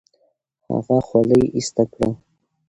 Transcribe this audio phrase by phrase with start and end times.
[0.69, 2.09] هغه خولۍ ایسته کړه.